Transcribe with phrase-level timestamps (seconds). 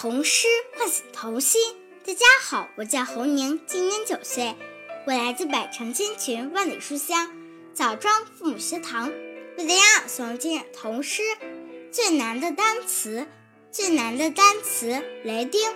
[0.00, 0.46] 童诗
[0.76, 1.60] 唤醒童心。
[2.06, 4.54] 大家好，我叫侯宁，今年九岁，
[5.08, 7.32] 我来自百城千群万里书香
[7.74, 9.10] 枣庄父母学堂，
[9.56, 11.24] 为大家朗诵今日童诗。
[11.90, 13.26] 最难的单词，
[13.72, 15.68] 最难的单词，雷丁。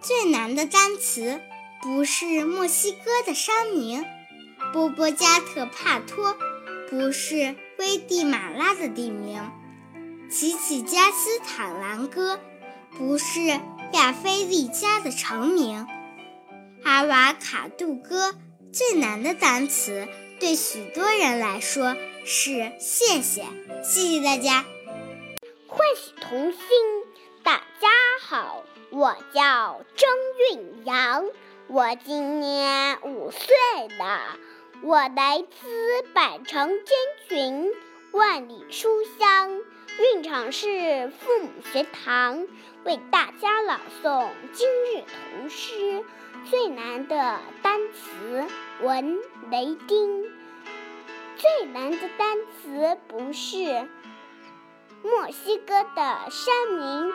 [0.00, 1.40] 最难的单词
[1.82, 4.04] 不是墨西哥的山名，
[4.72, 6.36] 波波加特帕托，
[6.88, 9.50] 不是危地马拉的地名。
[10.30, 12.38] 奇奇加斯坦兰戈
[12.98, 13.40] 不是
[13.92, 15.86] 亚非利加的城名，
[16.84, 18.34] 阿瓦卡杜戈
[18.70, 20.06] 最难的单词
[20.38, 23.44] 对许多人来说是谢谢，
[23.82, 24.64] 谢谢大家。
[25.66, 26.60] 唤醒童心，
[27.42, 27.88] 大家
[28.20, 30.10] 好，我叫张
[30.52, 31.24] 韵阳，
[31.68, 33.48] 我今年五岁
[33.98, 34.36] 了，
[34.82, 37.70] 我来自百城千群，
[38.12, 38.88] 万里书
[39.18, 39.60] 香。
[39.98, 42.46] 运场市父母学堂
[42.84, 46.04] 为大家朗诵今日童诗。
[46.50, 48.46] 最难的单词，
[48.80, 49.18] 文
[49.50, 50.24] 雷丁。
[51.36, 53.88] 最难的单词不是
[55.02, 57.12] 墨西哥的山名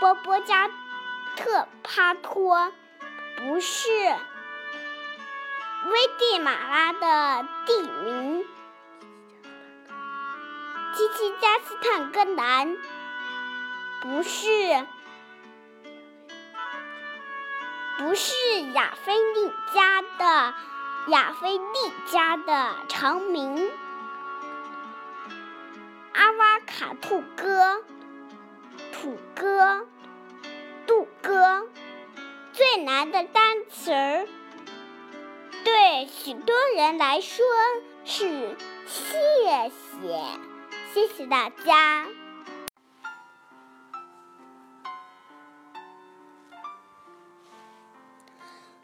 [0.00, 0.68] 波波加
[1.36, 2.72] 特帕托，
[3.36, 4.16] 不是危
[6.18, 8.44] 地马拉的地名。
[10.94, 12.76] 七七加斯坦格兰
[14.02, 14.86] 不是
[17.98, 18.34] 不是
[18.74, 20.54] 亚非利加的
[21.08, 23.70] 亚非利加的长名
[26.12, 27.82] 阿瓦卡杜戈
[28.92, 29.86] 土哥
[30.86, 31.66] 杜哥
[32.52, 34.28] 最难的单词儿，
[35.64, 37.44] 对许多人来说
[38.04, 40.51] 是谢谢。
[40.94, 42.06] 谢谢大家。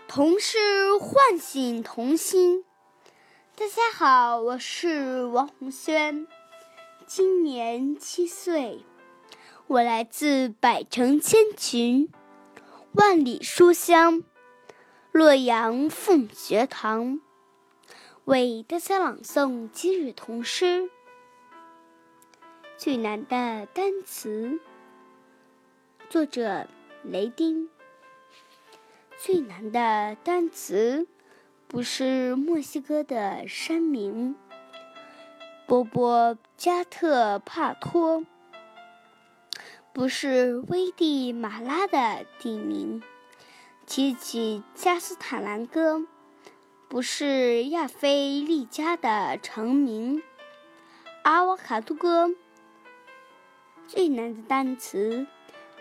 [0.07, 0.57] 童诗
[0.99, 2.65] 唤醒童心。
[3.55, 6.27] 大家好，我是王红轩，
[7.07, 8.87] 今年七岁，
[9.67, 12.11] 我来自百城千群、
[12.93, 14.23] 万里书香
[15.13, 17.21] 洛阳凤学堂，
[18.25, 20.91] 为大家朗诵今日童诗。
[22.79, 24.61] 最难的单词，
[26.09, 26.69] 作者
[27.03, 27.69] 雷丁。
[29.17, 31.09] 最难的单词
[31.67, 34.37] 不是墨西哥的山名
[35.67, 38.25] 波波加特帕托，
[39.93, 43.03] 不是危地马拉的地名。
[43.87, 46.07] 奇奇加斯坦兰哥，
[46.89, 50.23] 不是亚非利加的城名。
[51.25, 52.31] 阿瓦卡杜哥。
[53.89, 55.27] 最难的单词，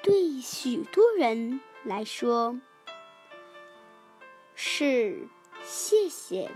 [0.01, 2.57] 对许多人来说
[4.55, 5.27] 是
[5.65, 6.49] 谢谢。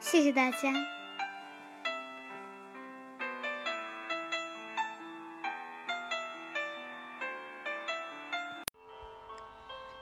[0.00, 0.74] 谢谢大家。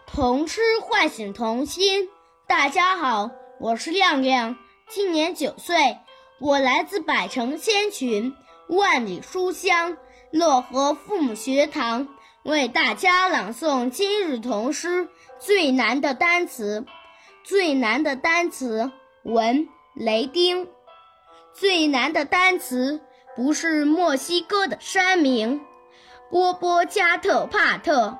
[0.07, 2.09] 童诗唤醒童心。
[2.47, 3.31] 大家好，
[3.61, 4.57] 我是亮亮，
[4.89, 5.99] 今年九岁。
[6.41, 8.32] 我来自百城千群，
[8.69, 9.97] 万里书香
[10.32, 12.06] 漯河父母学堂，
[12.44, 15.09] 为大家朗诵今日童诗。
[15.41, 16.87] 最难的单词，
[17.43, 18.93] 最难的单词，
[19.25, 20.69] 文雷丁。
[21.54, 23.00] 最难的单词
[23.34, 25.60] 不是墨西哥的山名
[26.31, 28.16] 波波加特帕特，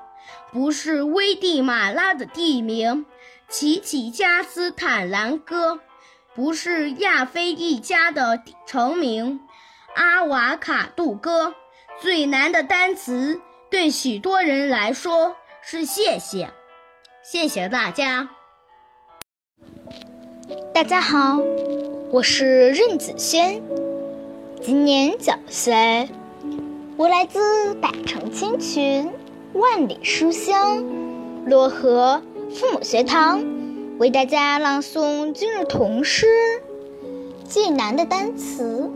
[0.51, 3.05] 不是危地马拉的地名
[3.47, 5.79] 奇奇加斯坦兰戈。
[6.39, 9.41] 不是亚非一家的成名
[9.93, 11.53] 阿瓦卡杜戈。
[12.01, 16.47] 最难的单词对许多人来说是谢谢，
[17.21, 18.29] 谢谢大家。
[20.73, 21.41] 大家好，
[22.09, 23.61] 我是任子轩，
[24.61, 26.09] 今年九岁，
[26.95, 29.11] 我来自百城千群，
[29.51, 30.85] 万里书香
[31.45, 33.43] 漯河父母学堂。
[33.99, 36.25] 为大家朗诵今日童诗。
[37.43, 38.89] 最难的单词，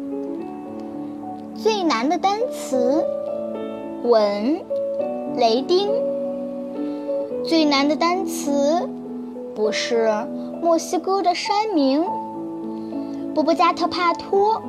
[1.57, 3.03] 最难的单词，
[4.05, 4.63] 文
[5.35, 5.89] 雷丁。
[7.43, 8.87] 最难的单词
[9.53, 10.09] 不是
[10.61, 12.05] 墨西哥的山名
[13.35, 14.61] 波波加特帕托，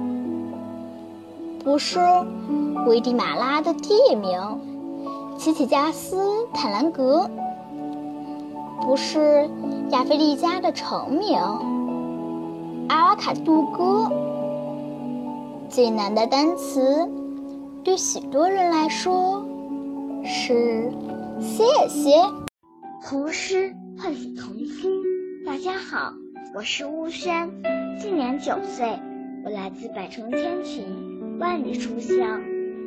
[1.62, 2.00] 不是
[2.88, 4.40] 危地马拉的地名
[5.38, 7.30] 奇奇加斯坦兰格。
[8.84, 9.48] 不是
[9.92, 11.38] 亚非利加的成名
[12.88, 14.12] 阿瓦卡杜戈。
[15.70, 17.08] 最难的单词，
[17.82, 19.42] 对许多人来说
[20.22, 20.92] 是
[21.40, 22.10] 谢谢。
[23.02, 24.90] 童诗唤醒童心。
[25.46, 26.12] 大家好，
[26.54, 27.50] 我是巫轩，
[27.98, 28.98] 今年九岁，
[29.46, 30.84] 我来自百城千群，
[31.40, 32.42] 万里书香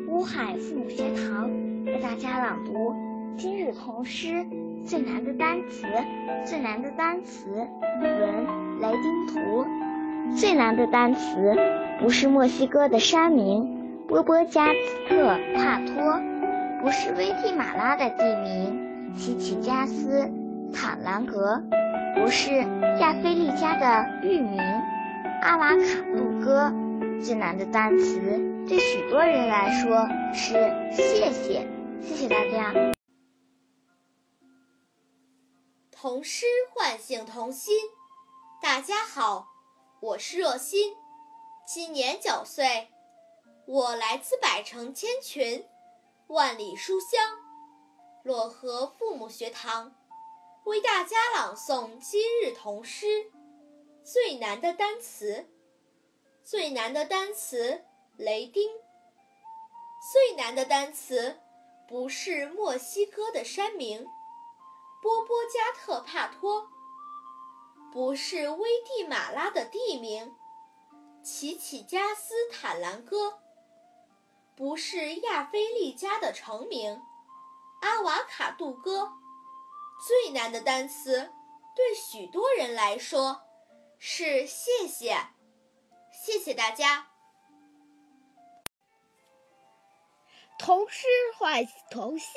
[0.10, 1.50] 乌海父母学堂，
[1.86, 2.94] 为大家朗读
[3.36, 4.46] 今日童诗
[4.88, 5.86] 最难的单词。
[6.46, 7.50] 最难的单词，
[8.02, 9.66] 文雷丁图。
[10.38, 11.56] 最难的单词
[12.00, 16.22] 不是墨西哥的山名波波加斯特帕托，
[16.82, 20.32] 不是危地马拉的地名奇奇加斯
[20.74, 21.62] 坦兰格，
[22.16, 22.52] 不是
[23.02, 24.58] 亚非利加的域名
[25.42, 25.84] 阿瓦卡
[26.16, 26.72] 杜哥。
[27.22, 28.20] 最难的单词
[28.70, 30.54] 对许多人来说是
[30.92, 31.68] 谢谢，
[32.00, 32.97] 谢谢大家。
[36.00, 37.76] 童诗唤醒童心，
[38.62, 39.48] 大家好。
[40.00, 40.96] 我是若心，
[41.66, 42.90] 今年九岁，
[43.66, 45.68] 我来自百城千群，
[46.28, 47.40] 万里书香
[48.24, 49.96] 漯河父母学堂，
[50.66, 53.32] 为大家朗诵今日童诗。
[54.04, 55.50] 最难的单词，
[56.44, 57.84] 最难的单词，
[58.18, 58.70] 雷丁。
[60.14, 61.40] 最难的单词
[61.88, 64.08] 不是墨西哥的山名
[65.02, 66.70] 波波加特帕托。
[67.92, 70.36] 不是危地马拉的地名，
[71.24, 73.40] 奇奇加斯坦兰哥；
[74.56, 77.02] 不是亚非利加的城名，
[77.82, 79.14] 阿瓦卡杜哥。
[80.06, 81.32] 最难的单词，
[81.76, 83.42] 对许多人来说，
[83.98, 85.18] 是谢谢。
[86.12, 87.08] 谢谢大家。
[90.60, 91.08] 童诗
[91.38, 92.32] 唤醒童心，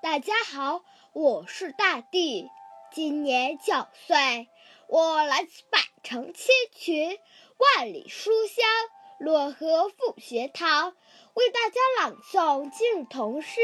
[0.00, 2.48] 大家好，我是大地，
[2.92, 3.74] 今年九
[4.06, 4.48] 岁。
[4.86, 7.18] 我来自百城千群，
[7.56, 8.64] 万里书香
[9.18, 10.94] 漯河父学堂，
[11.34, 13.60] 为大家朗诵今日童诗。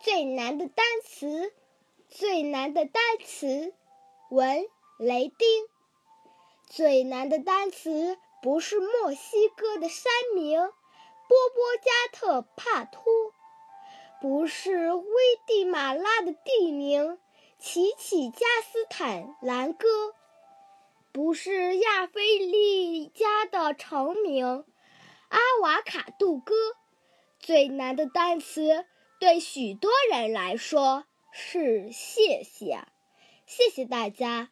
[0.00, 1.54] 最难的单词，
[2.08, 3.72] 最难的单词，
[4.30, 4.66] 文
[4.98, 5.48] 雷丁。
[6.66, 13.04] 最难的单词不是墨西哥的山名波波加特帕托，
[14.22, 15.04] 不是危
[15.48, 17.18] 地马拉的地名
[17.58, 19.88] 奇奇加斯坦兰哥。
[21.10, 24.64] 不是亚非利加的城名
[25.28, 26.54] 阿瓦卡杜哥。
[27.40, 28.86] 最难的单词
[29.18, 32.84] 对许多人来说是谢谢，
[33.44, 34.50] 谢谢大家。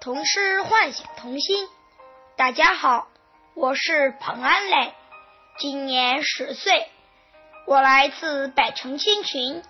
[0.00, 1.68] 童诗唤醒童心。
[2.36, 3.08] 大家好，
[3.54, 4.94] 我是彭安磊，
[5.58, 6.88] 今年十岁，
[7.66, 9.62] 我来自百城千群。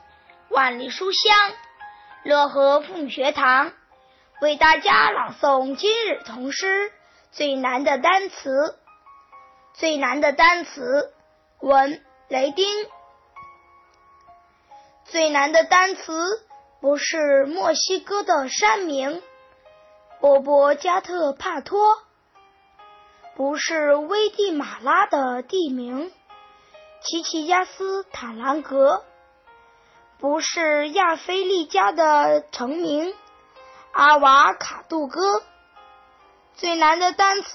[0.50, 1.34] 万里书香，
[2.22, 3.72] 乐和父母学堂
[4.42, 6.92] 为大家朗诵今日童诗。
[7.32, 8.78] 最难的单词，
[9.72, 11.14] 最难的单词，
[11.60, 12.66] 文雷丁。
[15.06, 16.46] 最难的单词
[16.82, 19.22] 不是墨西哥的山名
[20.20, 21.98] 波波加特帕托，
[23.36, 26.10] 不是危地马拉的地名
[27.02, 29.02] 奇奇加斯坦兰格。
[30.18, 33.14] 不是亚非利加的城名
[33.92, 35.42] 阿瓦卡杜哥。
[36.54, 37.48] 最难的单词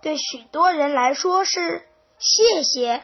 [0.00, 1.82] 对许多人来说是
[2.18, 3.02] 谢谢。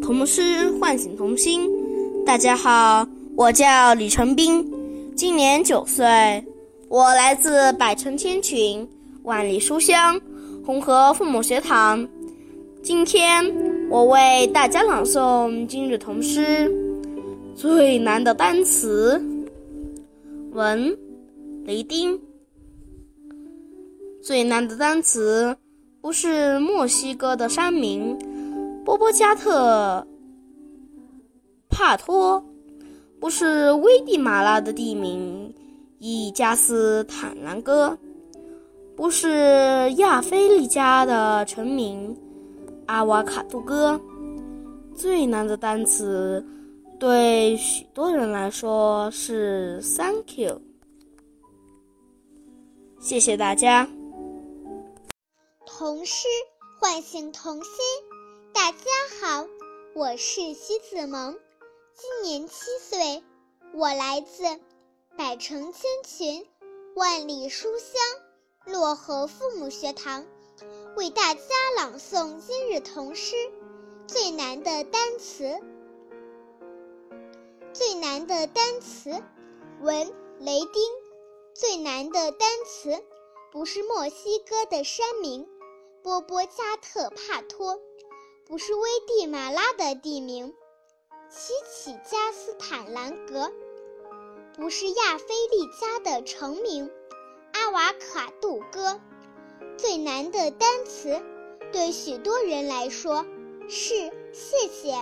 [0.00, 2.24] 童诗唤醒童心。
[2.24, 3.04] 大家好，
[3.36, 6.44] 我叫李成斌，今年九岁，
[6.88, 8.88] 我来自百城千群，
[9.24, 10.20] 万里书香
[10.64, 12.06] 红河父母学堂。
[12.82, 13.44] 今天。
[13.88, 16.72] 我为大家朗诵今日童诗。
[17.54, 19.20] 最难的单词，
[20.50, 20.96] 文
[21.64, 22.20] 雷丁。
[24.20, 25.56] 最难的单词
[26.00, 28.18] 不是墨西哥的山名
[28.84, 30.04] 波波加特
[31.68, 32.44] 帕托，
[33.20, 35.45] 不是危地马拉的地名
[35.98, 37.96] 伊加斯坦兰哥，
[38.94, 42.14] 不是亚非利加的臣民。
[42.86, 44.00] 阿瓦卡杜哥，
[44.94, 46.44] 最难的单词，
[47.00, 50.60] 对许多人来说是 “thank you”。
[53.00, 53.88] 谢谢大家。
[55.64, 56.28] 童诗
[56.80, 57.72] 唤醒童心，
[58.52, 58.78] 大家
[59.20, 59.46] 好，
[59.94, 61.34] 我是西子萌，
[61.94, 63.22] 今年七岁，
[63.74, 64.44] 我来自
[65.16, 66.46] 百城千群，
[66.94, 67.98] 万里书香
[68.66, 70.26] 漯河父母学堂。
[70.94, 71.40] 为大家
[71.74, 73.34] 朗诵今日童诗。
[74.06, 75.58] 最难的单词，
[77.72, 79.22] 最难的单词，
[79.80, 80.82] 文雷丁。
[81.54, 83.02] 最难的单词
[83.50, 85.48] 不是墨西哥的山名
[86.02, 87.80] 波波加特帕托，
[88.44, 90.54] 不是危地马拉的地名
[91.30, 93.50] 奇起加斯坦兰格，
[94.56, 96.90] 不是亚非利加的成名
[97.52, 98.98] 阿瓦卡杜哥。
[99.76, 101.22] 最难的单词
[101.72, 103.26] 对许多人来说
[103.68, 103.94] 是
[104.32, 104.94] 谢谢。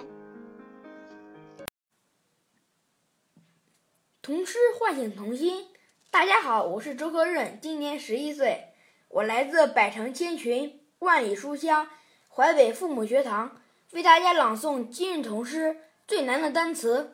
[4.20, 5.68] 童诗唤醒童心。
[6.10, 8.72] 大家好，我是周和润，今年十一岁，
[9.08, 11.88] 我来自百城千群、万里书香
[12.28, 15.76] 淮北父母学堂，为大家朗诵今日童诗。
[16.06, 17.13] 最难的单词，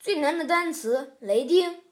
[0.00, 1.82] 最难的单词，雷丁。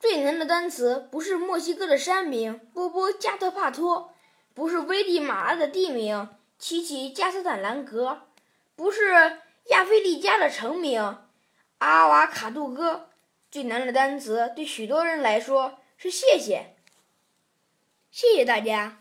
[0.00, 4.12] 最难的单词不是墨西哥的山名波波加特帕托，
[4.52, 8.26] 不是危地马拉的地名奇奇加斯坦兰格，
[8.76, 11.18] 不是亚非利加的城名。
[11.78, 13.08] 阿瓦卡杜哥
[13.50, 16.74] 最难的单词，对许多人来说是谢谢。
[18.10, 18.98] 谢谢大家。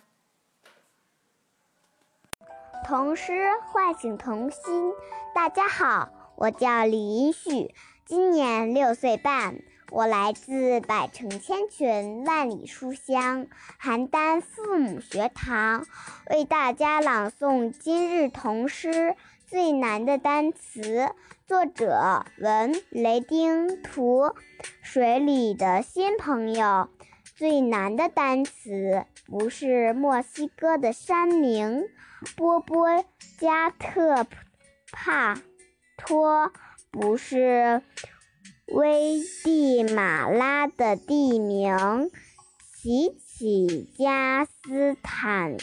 [2.85, 4.93] 童诗唤醒童心。
[5.35, 7.73] 大家好，我叫李英旭，
[8.05, 9.61] 今年六岁半，
[9.91, 13.47] 我来自百城千群、万里书香
[13.81, 15.85] 邯郸父母学堂，
[16.29, 19.15] 为大家朗诵今日童诗。
[19.45, 21.11] 最难的单词，
[21.45, 24.33] 作者文雷丁图，
[24.81, 26.89] 水里的新朋友。
[27.35, 31.83] 最难的单词不是墨西哥的山名
[32.35, 33.05] 波波
[33.37, 34.25] 加特
[34.91, 35.37] 帕
[35.97, 36.51] 托，
[36.91, 37.81] 不是
[38.67, 42.09] 危地马拉的地名
[42.75, 45.57] 奇起加斯坦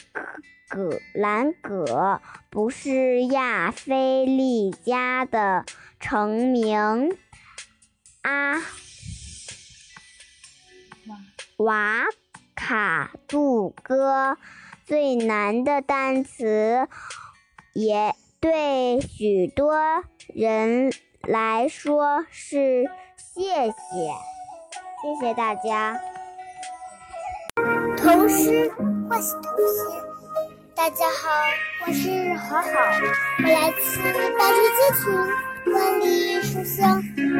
[0.68, 2.20] 格兰格。
[2.50, 5.64] 不是亚非利加的
[6.00, 7.16] 城名，
[8.22, 8.60] 阿
[11.58, 12.06] 瓦
[12.56, 14.36] 卡杜哥
[14.84, 16.88] 最难的单词，
[17.72, 20.02] 也对许多
[20.34, 22.84] 人来说是
[23.16, 23.72] 谢谢，
[25.02, 26.00] 谢谢大家。
[27.96, 28.70] 童诗
[29.08, 30.00] 唤醒童心。
[30.74, 31.28] 大家好，
[31.86, 32.68] 我是好好，
[33.42, 34.00] 我来自
[34.38, 35.02] 百城千群，
[35.74, 37.32] 万里书香洛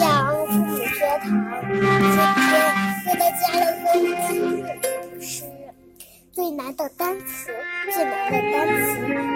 [0.00, 0.06] 阳
[0.46, 1.24] 父母学堂。
[1.62, 1.84] 今天
[3.06, 3.86] 为大家朗诵
[4.28, 5.44] 今日童诗。
[6.32, 7.50] 最难的单词，
[7.92, 8.76] 最难的单词，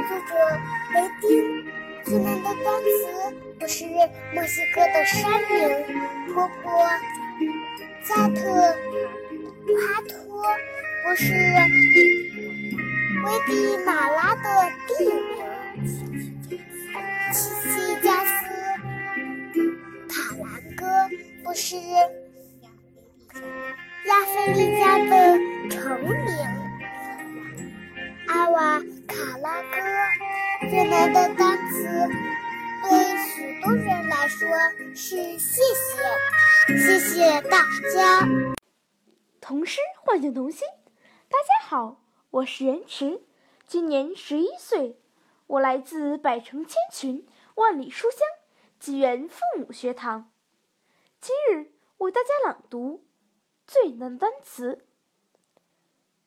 [0.09, 0.31] 作者
[0.95, 1.29] 雷丁。
[2.05, 3.85] 最难的单词不是
[4.35, 5.53] 墨西哥的山名
[6.33, 6.89] 托波
[8.05, 8.41] 加特
[9.67, 10.43] 帕托，
[11.05, 11.25] 不是。
[13.23, 14.70] 危地马拉的
[42.61, 43.23] 我是任池，
[43.67, 45.01] 今年十一岁，
[45.47, 48.21] 我来自百城千群、万里书香
[48.79, 50.31] 济源父母学堂。
[51.23, 53.07] 今日为大家朗读
[53.67, 54.85] 最难单词。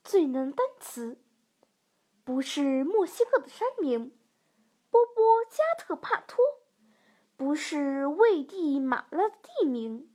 [0.04, 1.20] 最难单词
[2.24, 4.12] 不是墨西哥的山名
[4.90, 6.44] 波波加特帕托，
[7.38, 10.10] 不是危地马拉的地名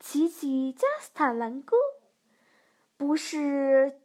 [0.00, 1.76] 奇奇加斯坦兰戈，
[2.96, 4.00] 不是。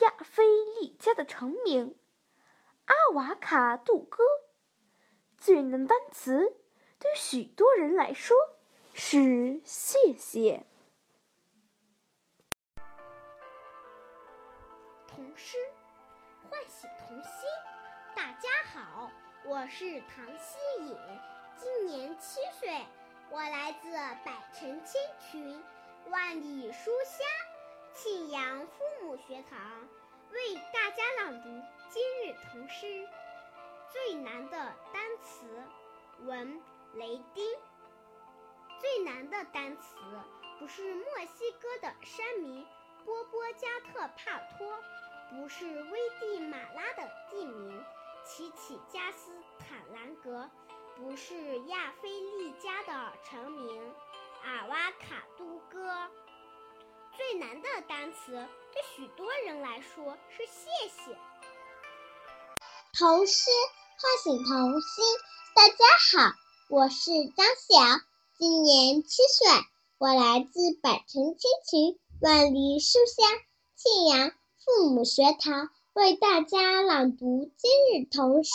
[0.00, 1.96] 亚非利加的成名
[2.86, 4.22] 阿瓦卡杜哥，
[5.36, 6.56] 最难单词
[6.98, 8.36] 对许多人来说
[8.94, 10.64] 是谢谢。
[15.06, 15.56] 童诗
[16.48, 17.30] 唤醒童心。
[18.14, 19.10] 大家好，
[19.44, 20.96] 我是唐希颖，
[21.56, 22.86] 今年七岁，
[23.30, 23.90] 我来自
[24.24, 25.62] 百城千群，
[26.10, 27.47] 万里书香。
[28.00, 29.88] 庆阳父母学堂
[30.30, 31.48] 为大家朗读
[31.90, 33.08] 今日童诗。
[33.92, 35.44] 最难的单词，
[36.20, 36.62] 文
[36.94, 37.44] 雷丁。
[38.78, 39.96] 最难的单词
[40.60, 42.64] 不是墨西哥的山名
[43.04, 44.78] 波波加特帕托，
[45.30, 47.84] 不是危地马拉的地名
[48.24, 50.48] 奇奇加斯坦兰格，
[50.94, 53.92] 不是亚非利加的城名
[54.44, 56.08] 阿瓦卡杜哥。
[57.18, 58.30] 最难的单词
[58.72, 61.18] 对许多人来说是谢谢。
[62.96, 63.50] 童诗
[63.98, 65.04] 唤醒童心。
[65.52, 65.74] 大家
[66.12, 66.32] 好，
[66.70, 68.00] 我是张晓，
[68.38, 69.48] 今年七岁，
[69.98, 73.26] 我来自百城千群，万里书香
[73.74, 74.30] 庆阳
[74.64, 77.70] 父母学堂，为大家朗读今
[78.00, 78.52] 日童诗。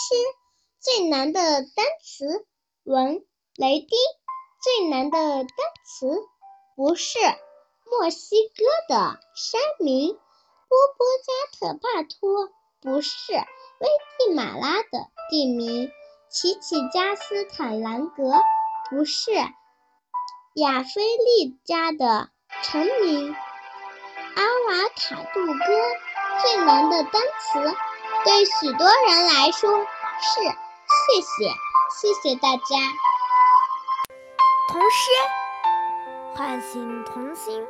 [0.80, 2.46] 最难的单词，
[2.84, 3.90] 文雷丁。
[4.62, 5.48] 最难的单
[5.84, 6.26] 词
[6.74, 7.18] 不是
[7.84, 10.14] 墨西哥的山名，
[10.68, 12.50] 波波加特帕托
[12.80, 13.88] 不是危
[14.18, 15.90] 地马拉的地名，
[16.30, 18.40] 奇奇加斯坦兰格
[18.90, 19.32] 不是
[20.54, 22.30] 亚非利加的
[22.62, 23.34] 臣民，
[24.34, 25.58] 阿瓦卡杜哥
[26.42, 27.76] 最难的单词，
[28.24, 31.54] 对许多人来说是谢谢，
[31.90, 32.64] 谢谢大家。
[34.68, 35.10] 童诗
[36.36, 37.64] 唤醒童心。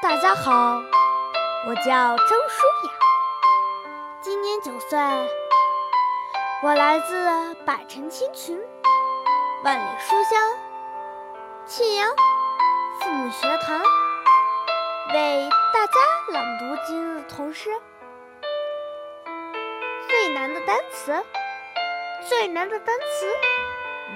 [0.00, 0.80] 大家好，
[1.68, 2.92] 我叫张舒雅，
[4.22, 4.98] 今年九岁，
[6.62, 8.58] 我来自百城千群，
[9.62, 10.56] 万里书香
[11.66, 12.08] 庆阳
[13.00, 13.82] 父母学堂，
[15.12, 15.92] 为大家
[16.32, 17.68] 朗读今日童诗。
[20.08, 21.22] 最难的单词，
[22.26, 23.26] 最难的单词，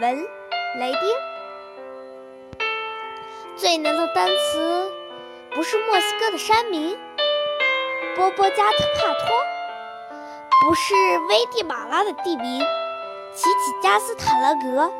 [0.00, 0.26] 文
[0.78, 1.29] 雷丁。
[3.60, 4.90] 最难的单词
[5.50, 6.98] 不是墨西哥的山名，
[8.16, 9.28] 波波加特帕托，
[10.62, 10.94] 不是
[11.28, 12.62] 危地马拉的地名，
[13.34, 14.90] 奇奇加斯坦兰格，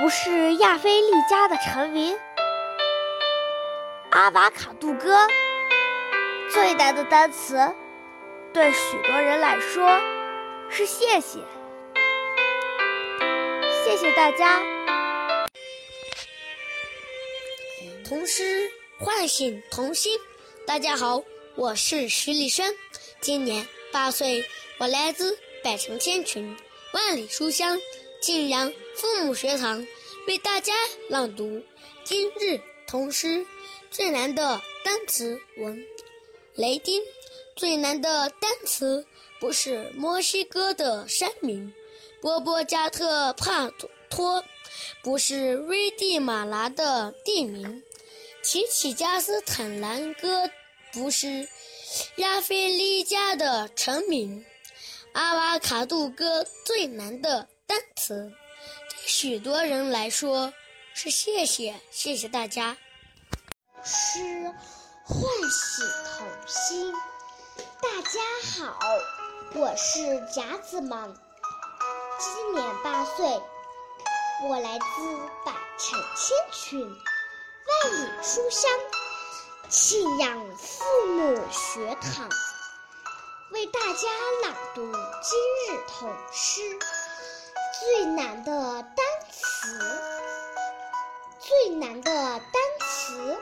[0.00, 2.18] 不是亚非利加的城名，
[4.10, 5.16] 阿瓦卡杜哥。
[6.50, 7.72] 最难的单词，
[8.52, 10.00] 对许多人来说
[10.68, 11.38] 是谢谢，
[13.84, 14.60] 谢谢大家。
[18.04, 20.18] 童诗唤醒童心。
[20.66, 21.24] 大家好，
[21.56, 22.70] 我是徐立轩，
[23.22, 24.44] 今年八岁，
[24.78, 26.54] 我来自百城千群，
[26.92, 27.80] 万里书香
[28.20, 29.86] 晋阳父母学堂，
[30.28, 30.74] 为大家
[31.08, 31.62] 朗读
[32.04, 33.46] 今日童诗。
[33.90, 35.82] 最难的单词文，
[36.56, 37.02] 雷丁。
[37.56, 39.06] 最难的单词
[39.40, 41.72] 不是墨西哥的山名，
[42.20, 43.70] 波波加特帕
[44.10, 44.44] 托，
[45.02, 47.82] 不是危地马拉的地名。
[48.44, 50.50] 奇奇加斯坦兰哥
[50.92, 51.48] 不是
[52.16, 54.44] 亚非利加的城名，
[55.14, 58.30] 阿瓦卡杜哥最难的单词，
[58.90, 60.52] 对许多人来说
[60.92, 62.76] 是谢谢，谢谢大家。
[63.82, 64.20] 诗
[65.04, 65.86] 唤醒
[66.18, 66.92] 童心。
[67.80, 68.20] 大家
[68.62, 68.78] 好，
[69.54, 71.16] 我是贾子萌，
[72.18, 73.26] 今年八岁，
[74.50, 76.96] 我来自百城千群。
[77.66, 78.70] 万里书香，
[79.70, 82.28] 信仰父母学堂，
[83.52, 84.08] 为大家
[84.42, 84.82] 朗读
[85.22, 86.60] 今日童诗。
[87.80, 89.78] 最难的单词，
[91.40, 92.42] 最难的单
[92.80, 93.38] 词，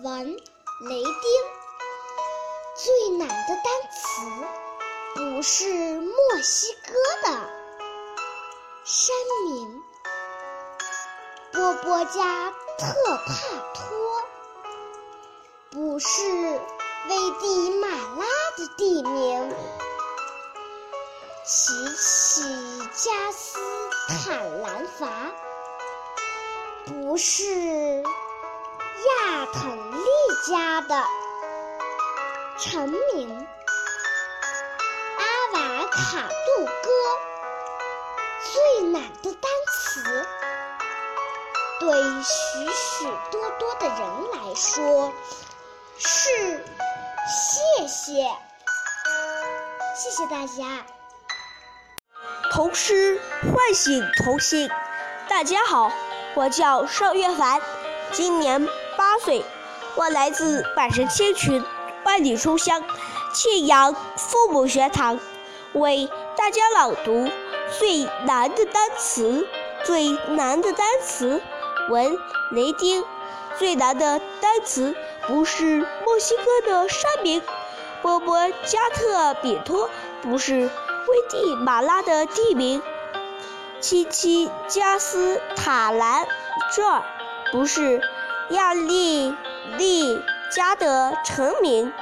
[0.00, 0.26] 文
[0.88, 1.12] 雷丁。
[2.74, 4.22] 最难的单词，
[5.14, 7.50] 不是墨西哥的
[8.84, 9.82] 山名，
[11.52, 12.54] 波波家。
[12.78, 12.86] 特
[13.26, 13.32] 帕
[13.74, 14.22] 托
[15.68, 16.08] 不是
[17.08, 18.24] 危地马拉
[18.56, 19.52] 的地名，
[21.44, 22.42] 奇奇
[22.94, 23.58] 加斯
[24.06, 25.08] 坦兰伐
[26.86, 30.06] 不是亚腾利
[30.48, 31.04] 加的
[32.60, 33.48] 臣名，
[35.18, 36.70] 阿瓦卡杜哥
[38.52, 40.28] 最难的单词。
[41.80, 41.88] 对
[42.22, 43.98] 许许多多的人
[44.32, 45.12] 来说，
[45.96, 46.64] 是
[47.28, 48.28] 谢谢，
[49.94, 50.84] 谢谢大家。
[52.50, 54.68] 童诗唤醒童心。
[55.28, 55.92] 大家好，
[56.34, 57.60] 我叫邵月凡，
[58.10, 59.44] 今年八岁，
[59.94, 61.64] 我来自百城千群，
[62.04, 62.82] 万里书香
[63.32, 65.20] 庆阳父母学堂，
[65.74, 67.30] 为大家朗读
[67.78, 69.46] 最难的单词，
[69.84, 71.40] 最难的单词。
[71.88, 72.18] 文
[72.50, 73.04] 雷丁
[73.58, 74.94] 最难的单词
[75.26, 77.42] 不是墨西哥的山名，
[78.02, 79.90] 波波加特比托
[80.22, 80.70] 不是危
[81.28, 82.82] 地马拉的地名，
[83.80, 86.26] 七七加斯塔兰
[86.74, 87.02] 这儿
[87.50, 88.00] 不是
[88.50, 89.34] 亚利
[89.76, 90.22] 利
[90.54, 91.92] 加的城名，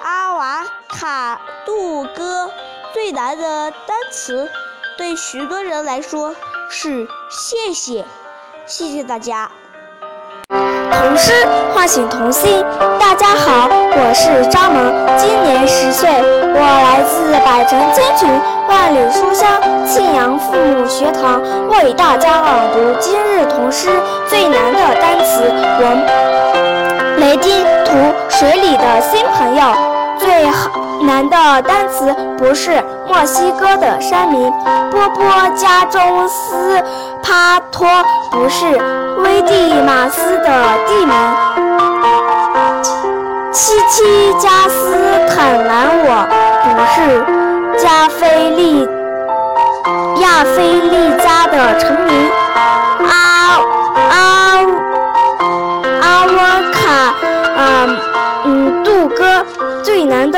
[0.00, 2.50] 阿瓦卡杜哥
[2.92, 4.50] 最难的单词
[4.96, 6.34] 对许多人来说
[6.68, 8.04] 是谢谢。
[8.70, 9.50] 谢谢大家。
[10.48, 11.32] 童诗
[11.74, 12.64] 唤醒童心。
[13.00, 18.30] 大家好，我是张萌，今年十岁，我来自百城千群，
[18.68, 23.88] 万里书香庆阳父母学堂，为大家朗读今日童诗
[24.28, 25.42] 最难的单词
[25.80, 26.06] 文。
[27.18, 27.96] 雷丁图
[28.28, 29.62] 水里的新朋友，
[30.20, 30.46] 最
[31.06, 34.52] 难的单词不是墨西哥的山名，
[34.90, 35.24] 波波
[35.56, 36.84] 加中斯
[37.22, 37.88] 帕托
[38.30, 38.78] 不是。
[39.22, 40.44] 危地马斯的
[40.86, 41.14] 地名，
[43.52, 44.96] 七七加斯
[45.28, 45.59] 坦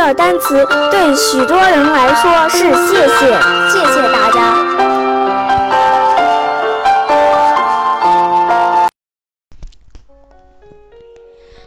[0.03, 3.38] 最难的单词对许多人来说是谢谢
[3.71, 4.41] 谢谢大家。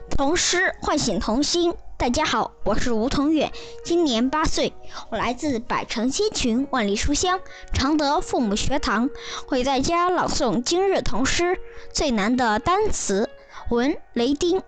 [0.09, 1.73] 童诗唤醒童心。
[1.97, 3.53] 大家好，我是吴同远，
[3.85, 4.73] 今年八岁，
[5.09, 7.39] 我来自百城千群万里书香
[7.71, 9.09] 常德父母学堂，
[9.47, 11.57] 会在家朗诵今日童诗
[11.93, 13.29] 最难的单词。
[13.69, 14.61] 文雷丁，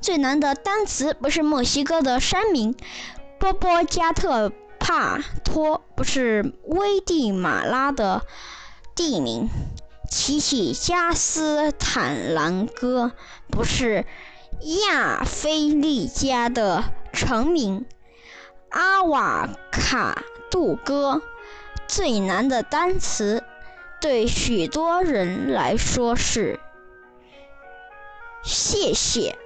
[0.00, 2.74] 最难的单词不是墨西哥的山名，
[3.38, 8.22] 波波加特帕托不是危地马拉的
[8.94, 9.48] 地名，
[10.10, 13.12] 奇奇加斯坦兰哥
[13.50, 14.04] 不是。
[14.86, 17.84] 亚非利加的城名
[18.70, 21.20] 阿瓦卡杜哥
[21.86, 23.44] 最难的单词，
[24.00, 26.60] 对许多人来说是
[28.42, 29.36] 谢谢。